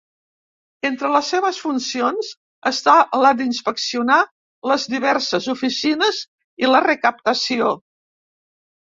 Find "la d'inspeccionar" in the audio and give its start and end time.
3.25-4.19